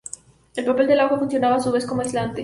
[0.55, 2.39] El papel de la hoja funcionaba a su vez como aislante.